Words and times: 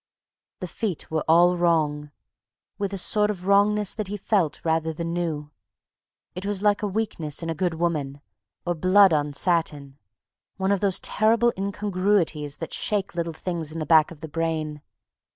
The 0.61 0.67
feet 0.67 1.11
were 1.11 1.23
all 1.27 1.55
wrong... 1.57 2.09
with 2.79 2.91
a 2.91 2.97
sort 2.97 3.29
of 3.29 3.45
wrongness 3.45 3.93
that 3.93 4.07
he 4.07 4.17
felt 4.17 4.65
rather 4.65 4.91
than 4.91 5.13
knew.... 5.13 5.51
It 6.33 6.43
was 6.43 6.63
like 6.63 6.81
weakness 6.81 7.43
in 7.43 7.51
a 7.51 7.53
good 7.53 7.75
woman, 7.75 8.19
or 8.65 8.73
blood 8.73 9.13
on 9.13 9.31
satin; 9.33 9.99
one 10.57 10.71
of 10.71 10.79
those 10.79 10.99
terrible 11.01 11.53
incongruities 11.55 12.57
that 12.57 12.73
shake 12.73 13.13
little 13.13 13.31
things 13.31 13.71
in 13.71 13.77
the 13.77 13.85
back 13.85 14.09
of 14.09 14.21
the 14.21 14.27
brain. 14.27 14.81